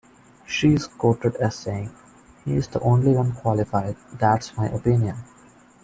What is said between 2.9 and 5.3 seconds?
one qualified-that's my opinion.